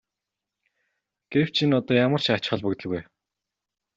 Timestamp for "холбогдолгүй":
2.49-3.01